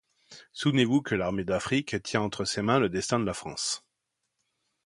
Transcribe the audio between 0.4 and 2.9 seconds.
Souvenez-vous que l'Armée d'Afrique tient entre ses mains le